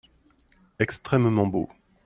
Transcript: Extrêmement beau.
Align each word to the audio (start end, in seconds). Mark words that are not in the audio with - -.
Extrêmement 0.79 1.45
beau. 1.45 1.69